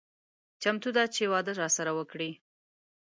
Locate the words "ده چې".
0.95-1.23